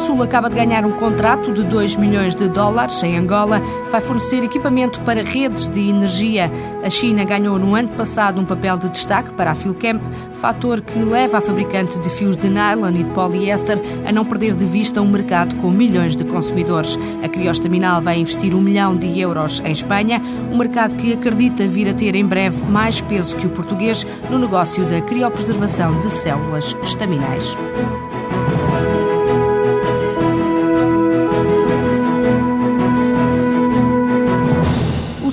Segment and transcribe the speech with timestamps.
[0.00, 3.60] Sul acaba de ganhar um contrato de 2 milhões de dólares em Angola.
[3.90, 6.50] Vai fornecer equipamento para redes de energia.
[6.82, 10.00] A China ganhou no ano passado um papel de destaque para a Philcamp,
[10.34, 14.54] fator que leva a fabricante de fios de nylon e de poliéster a não perder
[14.54, 16.98] de vista um mercado com milhões de consumidores.
[17.22, 20.20] A Criostaminal vai investir um milhão de euros em Espanha,
[20.50, 24.38] um mercado que acredita vir a ter em breve mais peso que o português no
[24.38, 27.54] negócio da criopreservação de células estaminais.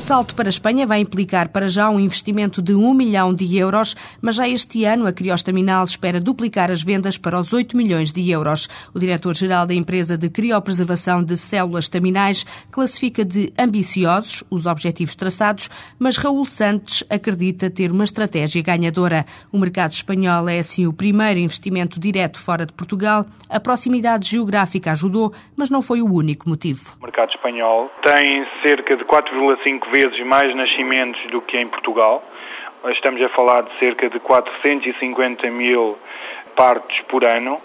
[0.08, 3.94] Salto para a Espanha vai implicar para já um investimento de 1 milhão de euros,
[4.22, 8.32] mas já este ano a Criostaminal espera duplicar as vendas para os 8 milhões de
[8.32, 8.70] euros.
[8.94, 15.70] O diretor-geral da empresa de criopreservação de células estaminais classifica de ambiciosos os objetivos traçados,
[16.00, 19.26] mas Raul Santos acredita ter uma estratégia ganhadora.
[19.52, 23.26] O mercado espanhol é assim o primeiro investimento direto fora de Portugal.
[23.50, 26.96] A proximidade geográfica ajudou, mas não foi o único motivo.
[26.98, 32.24] O mercado espanhol tem cerca de 4,5 vezes mais nascimentos do que em Portugal.
[32.90, 35.98] Estamos a falar de cerca de 450 mil
[36.56, 37.60] partos por ano.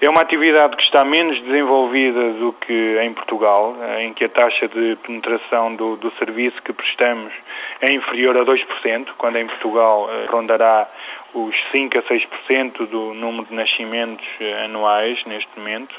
[0.00, 4.66] É uma atividade que está menos desenvolvida do que em Portugal, em que a taxa
[4.68, 7.32] de penetração do, do serviço que prestamos
[7.80, 10.88] é inferior a 2%, quando em Portugal eh, rondará
[11.32, 15.94] os 5 a 6% do número de nascimentos eh, anuais neste momento.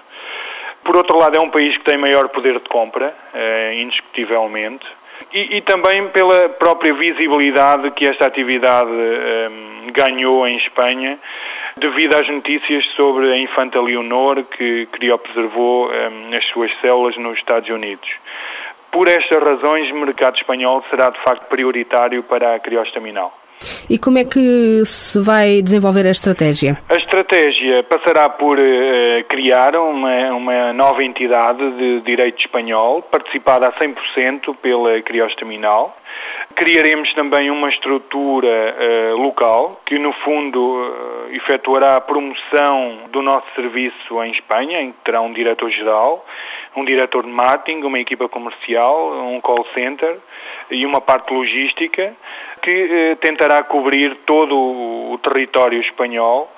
[0.84, 4.86] Por outro lado, é um país que tem maior poder de compra, eh, indiscutivelmente.
[5.34, 11.20] E, e, também pela própria visibilidade que esta atividade um, ganhou em Espanha,
[11.78, 17.70] devido às notícias sobre a infanta Leonor, que criopreservou um, as suas células nos Estados
[17.70, 18.10] Unidos.
[18.92, 23.32] Por estas razões, o mercado espanhol será de facto prioritário para a criostaminal.
[23.90, 26.78] E como é que se vai desenvolver a estratégia?
[26.90, 26.96] A
[27.30, 34.56] estratégia passará por uh, criar uma, uma nova entidade de direito espanhol, participada a 100%
[34.58, 35.96] pela Criostaminal.
[36.56, 43.46] Criaremos também uma estrutura uh, local que, no fundo, uh, efetuará a promoção do nosso
[43.54, 46.26] serviço em Espanha, em que terá um diretor-geral,
[46.76, 50.18] um diretor de marketing, uma equipa comercial, um call center
[50.72, 52.12] e uma parte logística
[52.64, 56.52] que tentará cobrir todo o território espanhol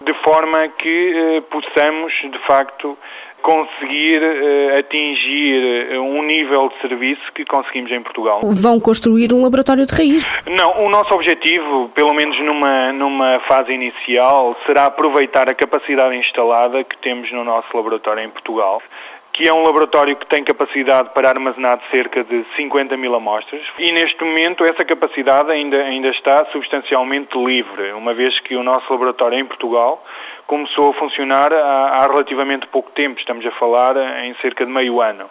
[0.00, 2.96] de forma que eh, possamos, de facto,
[3.42, 8.40] conseguir uh, atingir uh, um nível de serviço que conseguimos em Portugal.
[8.42, 10.22] Vão construir um laboratório de raiz?
[10.48, 16.82] Não, o nosso objetivo, pelo menos numa, numa fase inicial, será aproveitar a capacidade instalada
[16.82, 18.82] que temos no nosso laboratório em Portugal
[19.36, 23.92] que é um laboratório que tem capacidade para armazenar cerca de 50 mil amostras e
[23.92, 29.38] neste momento essa capacidade ainda, ainda está substancialmente livre, uma vez que o nosso laboratório
[29.38, 30.02] em Portugal
[30.46, 35.02] começou a funcionar há, há relativamente pouco tempo, estamos a falar em cerca de meio
[35.02, 35.28] ano.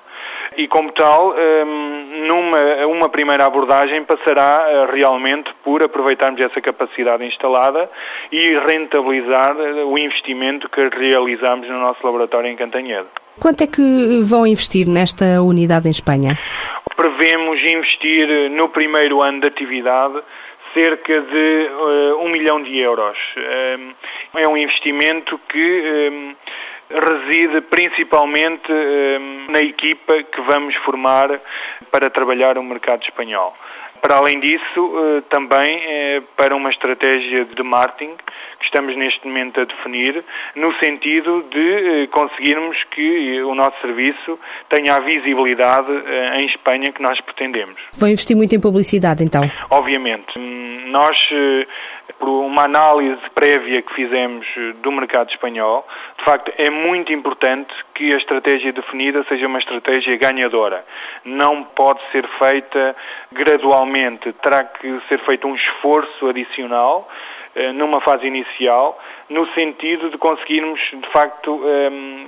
[0.55, 7.25] E como tal, hum, numa uma primeira abordagem passará eh, realmente por aproveitarmos essa capacidade
[7.25, 7.89] instalada
[8.31, 13.24] e rentabilizar eh, o investimento que realizamos no nosso laboratório em Cantanhedo.
[13.39, 16.31] Quanto é que vão investir nesta unidade em Espanha?
[16.95, 20.21] Prevemos investir no primeiro ano de atividade
[20.73, 23.17] cerca de uh, um milhão de euros.
[23.37, 26.35] Um, é um investimento que um,
[26.89, 31.39] reside principalmente um, na equipa que vamos formar
[31.91, 33.55] para trabalhar o mercado espanhol.
[34.01, 38.15] Para além disso, uh, também uh, para uma estratégia de marketing
[38.59, 40.23] que estamos neste momento a definir,
[40.55, 44.39] no sentido de eh, conseguirmos que o nosso serviço
[44.69, 47.75] tenha a visibilidade eh, em Espanha que nós pretendemos.
[47.93, 49.41] Vão investir muito em publicidade, então?
[49.69, 50.37] Obviamente.
[50.37, 51.67] Hum, nós eh,
[52.19, 54.45] por uma análise prévia que fizemos
[54.81, 55.87] do mercado espanhol,
[56.17, 60.83] de facto é muito importante que a estratégia definida seja uma estratégia ganhadora.
[61.23, 62.95] Não pode ser feita
[63.31, 67.09] gradualmente, terá que ser feito um esforço adicional
[67.73, 68.99] numa fase inicial,
[69.29, 71.61] no sentido de conseguirmos, de facto,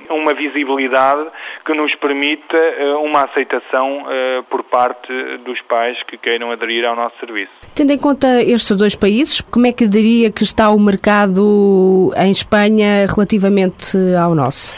[0.09, 1.29] uma visibilidade
[1.65, 2.57] que nos permita
[3.01, 4.05] uma aceitação
[4.49, 5.11] por parte
[5.45, 7.51] dos pais que queiram aderir ao nosso serviço.
[7.75, 12.31] Tendo em conta estes dois países, como é que diria que está o mercado em
[12.31, 14.73] Espanha relativamente ao nosso?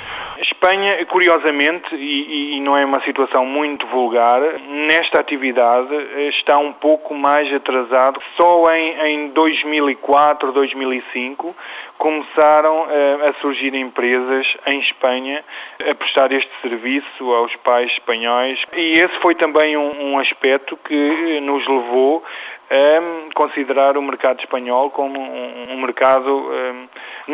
[0.62, 6.74] Espanha, curiosamente, e, e, não é uma situação muito vulgar, nesta atividade eh, está um
[6.74, 8.20] pouco mais atrasado.
[8.36, 11.56] Só em, em 2004, 2005
[11.98, 15.44] começaram uh, a surgir empresas em Espanha
[15.90, 21.40] a prestar este serviço aos pais espanhóis e esse foi também um, um aspecto que
[21.42, 22.24] nos levou
[22.70, 26.88] a considerar o mercado espanhol como um, um mercado um,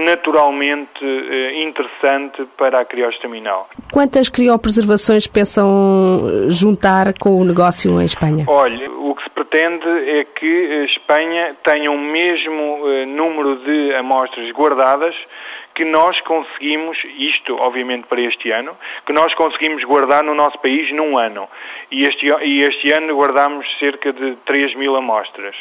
[0.05, 3.67] naturalmente uh, interessante para a criostaminal.
[3.91, 8.45] Quantas criopreservações pensam juntar com o negócio em Espanha?
[8.47, 13.93] Olha, o que se pretende é que a Espanha tenha o mesmo uh, número de
[13.95, 15.15] amostras guardadas
[15.75, 18.75] que nós conseguimos, isto obviamente para este ano,
[19.05, 21.47] que nós conseguimos guardar no nosso país num ano.
[21.91, 25.55] E este, e este ano guardamos cerca de 3 mil amostras.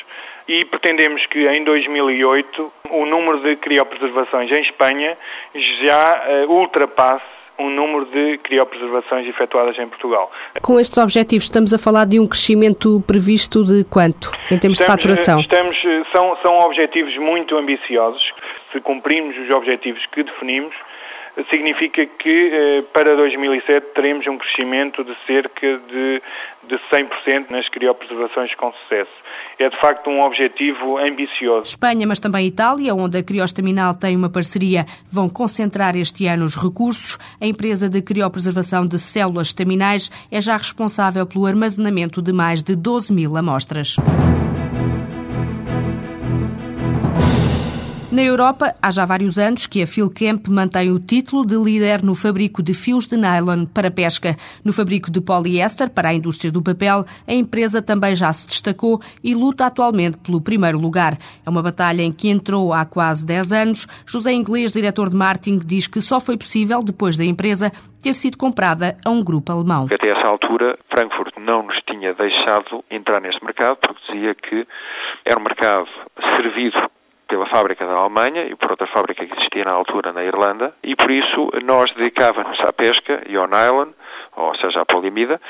[0.46, 5.18] E pretendemos que em 2008 o número de criopreservações em Espanha
[5.84, 10.30] já uh, ultrapasse o número de criopreservações efetuadas em Portugal.
[10.60, 14.78] Com estes objetivos estamos a falar de um crescimento previsto de quanto em termos estamos,
[14.78, 15.40] de faturação?
[15.40, 18.22] Estamos, eh, são, são objetivos muito ambiciosos
[18.74, 20.74] se cumprirmos os objetivos que definimos,
[21.50, 26.22] significa que eh, para 2007 teremos um crescimento de cerca de,
[26.68, 29.10] de 100% nas criopreservações com sucesso.
[29.58, 31.70] É de facto um objetivo ambicioso.
[31.70, 36.56] Espanha, mas também Itália, onde a Criostaminal tem uma parceria, vão concentrar este ano os
[36.56, 37.18] recursos.
[37.40, 42.76] A empresa de criopreservação de células estaminais é já responsável pelo armazenamento de mais de
[42.76, 43.96] 12 mil amostras.
[48.14, 52.14] Na Europa, há já vários anos que a Philcamp mantém o título de líder no
[52.14, 54.36] fabrico de fios de nylon para pesca.
[54.64, 59.00] No fabrico de poliéster para a indústria do papel, a empresa também já se destacou
[59.20, 61.18] e luta atualmente pelo primeiro lugar.
[61.44, 63.88] É uma batalha em que entrou há quase 10 anos.
[64.06, 68.38] José Inglês, diretor de marketing, diz que só foi possível depois da empresa ter sido
[68.38, 69.88] comprada a um grupo alemão.
[69.92, 74.64] Até essa altura, Frankfurt não nos tinha deixado entrar neste mercado porque dizia que
[75.24, 75.88] era um mercado
[76.36, 76.94] servido
[77.28, 80.94] pela fábrica da Alemanha e por outra fábrica que existia na altura na Irlanda, e
[80.94, 83.90] por isso nós dedicávamos à pesca e ao nylon,
[84.36, 85.40] ou seja, à polimida,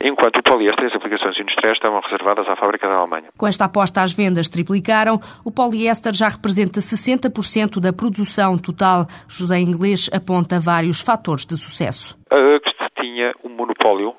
[0.00, 3.28] enquanto o poliéster e as aplicações industriais estavam reservadas à fábrica da Alemanha.
[3.36, 5.20] Com esta aposta, as vendas triplicaram.
[5.44, 9.06] O poliéster já representa 60% da produção total.
[9.28, 12.18] José Inglês aponta vários fatores de sucesso.
[12.30, 14.14] A UXT tinha um monopólio.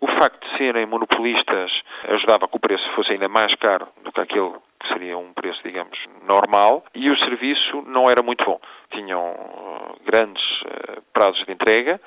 [0.00, 1.70] O facto de serem monopolistas
[2.08, 5.60] ajudava que o preço fosse ainda mais caro do que aquele que seria um preço,
[5.62, 8.58] digamos, normal, e o serviço não era muito bom.
[8.92, 12.00] Tinham uh, grandes uh, prazos de entrega,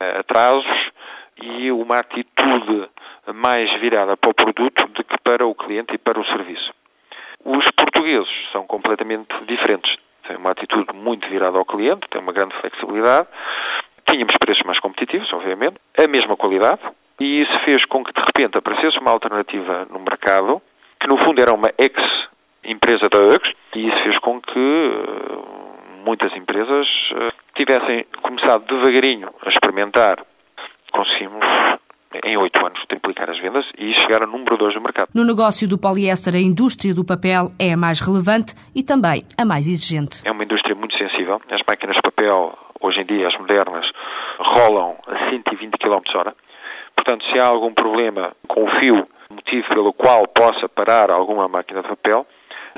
[0.00, 0.90] uh, atrasos
[1.36, 2.88] e uma atitude
[3.34, 6.72] mais virada para o produto do que para o cliente e para o serviço.
[7.44, 9.96] Os portugueses são completamente diferentes.
[10.28, 13.26] Têm uma atitude muito virada ao cliente, têm uma grande flexibilidade.
[14.08, 16.80] Tínhamos preços mais competitivos, obviamente, a mesma qualidade,
[17.22, 20.60] e isso fez com que de repente aparecesse uma alternativa no mercado
[21.00, 26.32] que no fundo era uma ex-empresa da UX, e isso fez com que uh, muitas
[26.36, 30.24] empresas uh, tivessem começado devagarinho a experimentar.
[30.92, 31.44] Conseguimos
[32.24, 35.08] em oito anos triplicar as vendas e chegar a número dois do mercado.
[35.12, 39.44] No negócio do poliéster, a indústria do papel é a mais relevante e também a
[39.44, 40.22] mais exigente.
[40.24, 41.40] É uma indústria muito sensível.
[41.50, 43.86] As máquinas de papel, hoje em dia, as modernas,
[44.38, 46.34] rolam a 120 km hora.
[47.32, 51.88] Se há algum problema com o fio motivo pelo qual possa parar alguma máquina de
[51.88, 52.26] papel,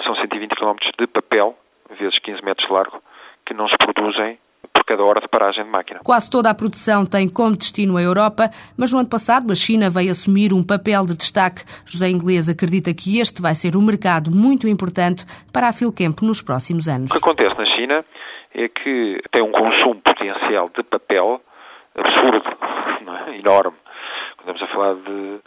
[0.05, 1.57] são 120 km de papel,
[1.99, 3.03] vezes 15 metros de largo,
[3.45, 4.39] que não se produzem
[4.73, 6.01] por cada hora de paragem de máquina.
[6.05, 9.91] Quase toda a produção tem como destino a Europa, mas no ano passado a China
[9.91, 11.65] veio assumir um papel de destaque.
[11.85, 16.43] José Inglês acredita que este vai ser um mercado muito importante para a Filcamp nos
[16.43, 17.11] próximos anos.
[17.11, 18.05] O que acontece na China
[18.55, 21.41] é que tem um consumo potencial de papel
[21.97, 22.43] absurdo,
[23.29, 23.39] é?
[23.39, 23.84] enorme.
[24.55, 25.41] Estamos a falar de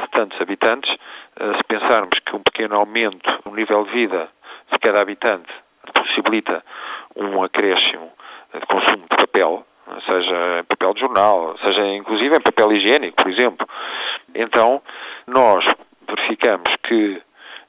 [0.00, 0.90] de tantos habitantes,
[1.38, 4.28] eh, se pensarmos que um pequeno aumento no nível de vida
[4.72, 5.52] de cada habitante
[5.92, 6.64] possibilita
[7.16, 8.10] um acréscimo
[8.54, 9.66] de consumo de papel,
[10.06, 13.66] seja em papel de jornal, seja inclusive em papel higiênico, por exemplo.
[14.34, 14.80] Então,
[15.26, 15.64] nós
[16.08, 17.22] verificamos que,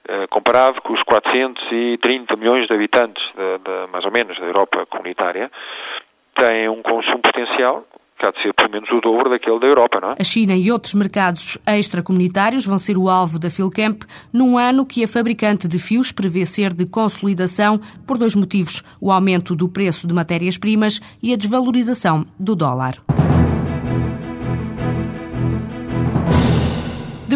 [0.08, 4.86] eh, comparado com os 430 milhões de habitantes, de, de, mais ou menos, da Europa
[4.86, 5.52] comunitária,
[6.36, 7.86] tem um consumo potencial
[8.24, 10.15] que há de ser pelo menos o dobro daquele da Europa, não é?
[10.18, 15.03] A China e outros mercados extracomunitários vão ser o alvo da Philcamp num ano que
[15.03, 20.08] a fabricante de fios prevê ser de consolidação por dois motivos: o aumento do preço
[20.08, 22.96] de matérias-primas e a desvalorização do dólar.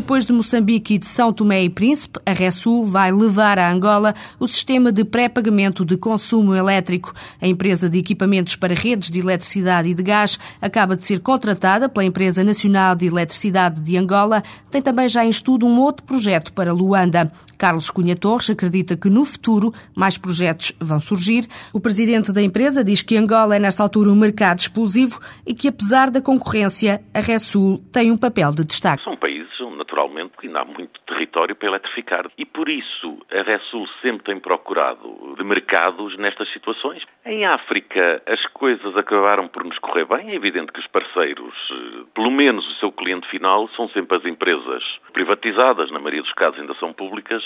[0.07, 4.15] Depois de Moçambique e de São Tomé e Príncipe, a Resul vai levar a Angola
[4.39, 7.13] o sistema de pré-pagamento de consumo elétrico.
[7.41, 11.89] A empresa de equipamentos para redes de eletricidade e de gás acaba de ser contratada
[11.89, 14.41] pela Empresa Nacional de Eletricidade de Angola.
[14.71, 17.29] Tem também já em estudo um outro projeto para Luanda.
[17.57, 21.47] Carlos Cunha Torres acredita que no futuro mais projetos vão surgir.
[21.73, 25.67] O presidente da empresa diz que Angola é nesta altura um mercado explosivo e que
[25.67, 29.03] apesar da concorrência, a Resul tem um papel de destaque.
[29.03, 29.46] São países
[29.77, 32.29] naturalmente, ainda há muito território para eletrificar.
[32.37, 37.03] E por isso a Resul sempre tem procurado de mercados nestas situações.
[37.25, 40.31] Em África as coisas acabaram por nos correr bem.
[40.31, 44.25] É evidente que os parceiros, eh, pelo menos o seu cliente final, são sempre as
[44.25, 47.43] empresas privatizadas, na maioria dos casos ainda são públicas,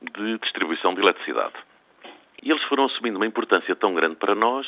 [0.00, 1.54] de distribuição de eletricidade.
[2.42, 4.66] E eles foram assumindo uma importância tão grande para nós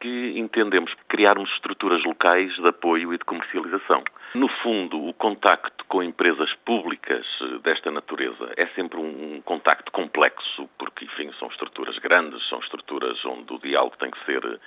[0.00, 4.02] que entendemos criarmos estruturas locais de apoio e de comercialização.
[4.34, 10.68] No fundo, o contacto com empresas públicas eh, desta natureza é sempre um contacto complexo,
[10.78, 14.58] porque, enfim, são estruturas grandes, são estruturas onde o diálogo tem que ser eh,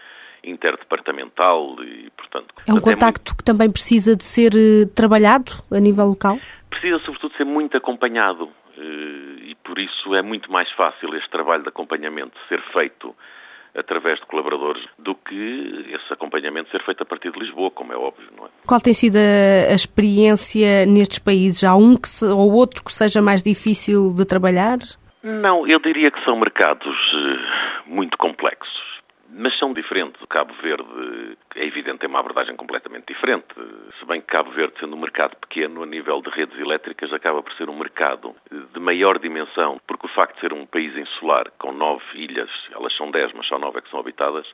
[0.44, 2.54] interdepartamental e, portanto...
[2.68, 3.38] É um contacto muito...
[3.38, 6.40] que também precisa de ser eh, trabalhado a nível local?
[6.70, 11.70] Precisa, sobretudo, ser muito acompanhado e, por isso, é muito mais fácil este trabalho de
[11.70, 13.14] acompanhamento ser feito
[13.76, 17.96] através de colaboradores do que esse acompanhamento ser feito a partir de Lisboa, como é
[17.96, 18.50] óbvio, não é?
[18.68, 21.64] Qual tem sido a, experiência nestes países?
[21.64, 24.78] Há um que se, ou outro que seja mais difícil de trabalhar?
[25.24, 28.91] Não, eu diria que são mercados uh, muito complexos
[29.34, 30.22] mas são diferentes.
[30.30, 33.48] Cabo Verde, é evidente, tem uma abordagem completamente diferente.
[34.00, 37.42] Se bem que Cabo Verde, sendo um mercado pequeno a nível de redes elétricas, acaba
[37.42, 41.50] por ser um mercado de maior dimensão, porque o facto de ser um país insular
[41.58, 44.46] com nove ilhas, elas são dez, mas só nove é que são habitadas,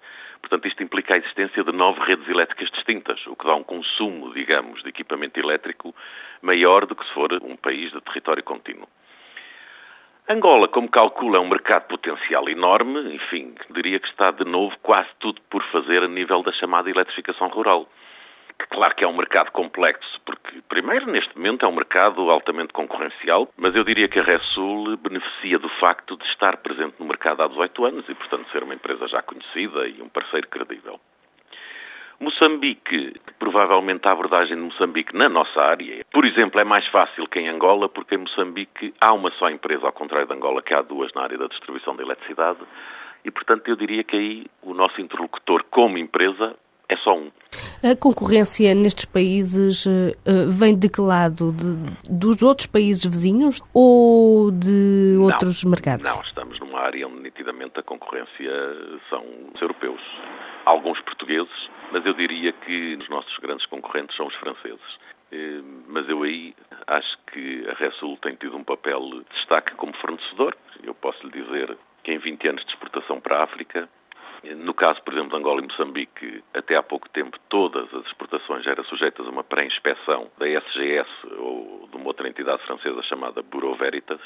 [0.41, 4.33] portanto, isto implica a existência de nove redes elétricas distintas, o que dá um consumo,
[4.33, 5.93] digamos, de equipamento elétrico
[6.41, 8.87] maior do que se for um país de território contínuo.
[10.29, 15.07] Angola, como calcula, é um mercado potencial enorme, enfim, diria que está de novo quase
[15.19, 17.87] tudo por fazer a nível da chamada eletrificação rural.
[18.69, 23.47] Claro que é um mercado complexo, porque, primeiro, neste momento é um mercado altamente concorrencial,
[23.55, 27.47] mas eu diria que a Resul beneficia do facto de estar presente no mercado há
[27.47, 30.99] 18 anos e, portanto, ser uma empresa já conhecida e um parceiro credível.
[32.19, 37.39] Moçambique, provavelmente a abordagem de Moçambique na nossa área, por exemplo, é mais fácil que
[37.39, 40.81] em Angola, porque em Moçambique há uma só empresa, ao contrário de Angola, que há
[40.81, 42.59] duas na área da distribuição de eletricidade,
[43.23, 46.55] e portanto eu diria que aí o nosso interlocutor como empresa
[46.89, 47.29] é só um.
[47.83, 50.15] A concorrência nestes países uh,
[50.49, 51.51] vem de que lado?
[51.51, 56.05] De, dos outros países vizinhos ou de outros não, mercados?
[56.05, 58.51] Não, estamos numa área onde nitidamente a concorrência
[59.09, 60.01] são os europeus.
[60.65, 64.99] Alguns portugueses, mas eu diria que os nossos grandes concorrentes são os franceses.
[65.31, 66.55] Eh, mas eu aí
[66.87, 70.55] acho que a Resul tem tido um papel de destaque como fornecedor.
[70.83, 73.89] Eu posso lhe dizer que em 20 anos de exportação para a África,
[74.43, 78.05] eh, no caso, por exemplo, de Angola e Moçambique, até há pouco tempo todas as
[78.05, 83.41] exportações eram sujeitas a uma pré-inspeção da SGS ou de uma outra entidade francesa chamada
[83.41, 84.21] Bureau Veritas.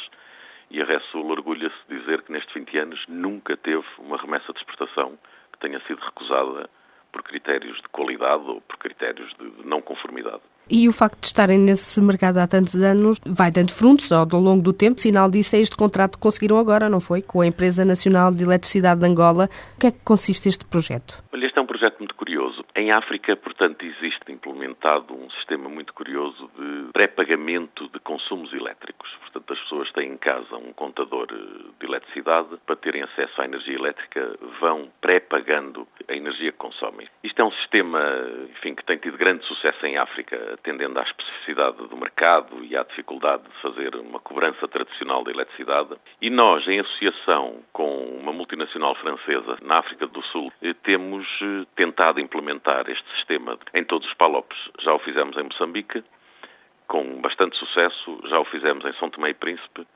[0.69, 4.59] E a Resul orgulha-se de dizer que nestes 20 anos nunca teve uma remessa de
[4.59, 5.17] exportação
[5.51, 6.69] que tenha sido recusada
[7.11, 10.41] por critérios de qualidade ou por critérios de não conformidade.
[10.73, 14.63] E o facto de estarem nesse mercado há tantos anos vai dando frutos ao longo
[14.63, 15.01] do tempo.
[15.01, 17.21] Sinal disso é este contrato que conseguiram agora, não foi?
[17.21, 19.49] Com a Empresa Nacional de Eletricidade de Angola.
[19.75, 21.21] O que é que consiste este projeto?
[21.33, 22.63] Olha, este é um projeto muito curioso.
[22.73, 29.09] Em África, portanto, existe implementado um sistema muito curioso de pré-pagamento de consumos elétricos.
[29.23, 31.35] Portanto, as pessoas têm em casa um contador eh,
[31.81, 32.47] de eletricidade.
[32.65, 37.09] Para terem acesso à energia elétrica, vão pré-pagando a energia que consomem.
[37.25, 37.99] Isto é um sistema,
[38.51, 42.83] enfim, que tem tido grande sucesso em África atendendo à especificidade do mercado e à
[42.83, 45.95] dificuldade de fazer uma cobrança tradicional da eletricidade.
[46.21, 51.65] E nós, em associação com uma multinacional francesa na África do Sul, eh, temos eh,
[51.75, 54.57] tentado implementar este sistema em todos os palopes.
[54.79, 56.03] Já o fizemos em Moçambique,
[56.87, 59.87] com bastante sucesso, já o fizemos em São Tomé e Príncipe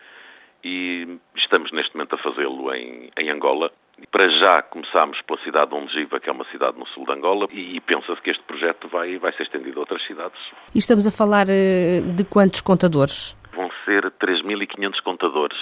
[0.64, 3.72] e estamos neste momento a fazê-lo em, em Angola
[4.12, 7.48] para já começámos pela cidade de Ongiva, que é uma cidade no sul de Angola,
[7.52, 10.40] e pensa-se que este projeto vai, vai ser estendido a outras cidades.
[10.74, 13.36] E estamos a falar eh, de quantos contadores?
[13.56, 15.58] Vão ser 3.500 contadores,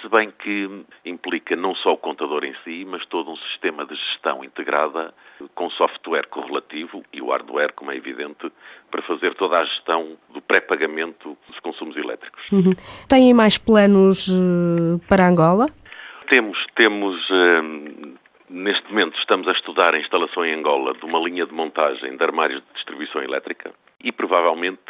[0.00, 3.94] se bem que implica não só o contador em si, mas todo um sistema de
[3.94, 5.14] gestão integrada
[5.54, 8.50] com software correlativo e o hardware, como é evidente,
[8.90, 12.42] para fazer toda a gestão do pré-pagamento dos consumos elétricos.
[12.50, 12.74] Uhum.
[13.08, 15.68] Têm mais planos uh, para Angola?
[16.28, 17.30] Temos, temos.
[17.30, 18.18] Uh,
[18.50, 22.24] neste momento estamos a estudar a instalação em Angola de uma linha de montagem de
[22.24, 24.80] armários de distribuição elétrica e provavelmente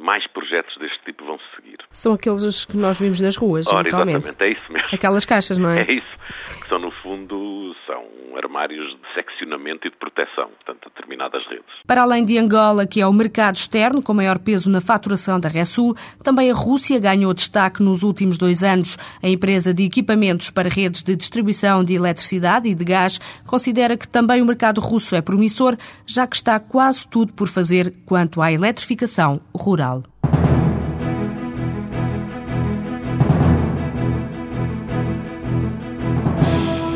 [0.00, 1.78] mais projetos deste tipo vão seguir.
[1.90, 4.88] São aqueles que nós vimos nas ruas, Ora, exatamente, é isso mesmo.
[4.92, 5.82] Aquelas caixas, não é?
[5.82, 8.04] É isso, que são no fundo, são
[8.36, 11.64] armários de seccionamento e de proteção, portanto, a determinadas redes.
[11.86, 15.48] Para além de Angola, que é o mercado externo com maior peso na faturação da
[15.48, 18.96] Resul, também a Rússia ganhou destaque nos últimos dois anos.
[19.22, 24.08] A empresa de equipamentos para redes de distribuição de eletricidade e de gás considera que
[24.08, 25.76] também o mercado russo é promissor,
[26.06, 30.02] já que está quase tudo por fazer quanto eletrificação rural.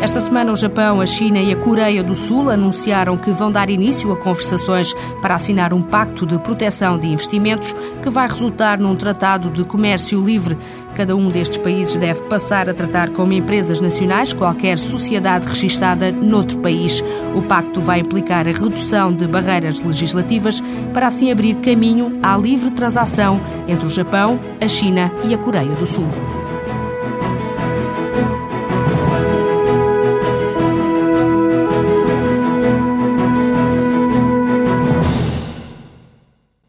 [0.06, 3.68] Esta semana, o Japão, a China e a Coreia do Sul anunciaram que vão dar
[3.68, 8.94] início a conversações para assinar um pacto de proteção de investimentos que vai resultar num
[8.94, 10.56] tratado de comércio livre.
[10.94, 16.58] Cada um destes países deve passar a tratar como empresas nacionais qualquer sociedade registada noutro
[16.58, 17.02] país.
[17.34, 20.62] O pacto vai implicar a redução de barreiras legislativas
[20.94, 25.74] para assim abrir caminho à livre transação entre o Japão, a China e a Coreia
[25.74, 26.06] do Sul.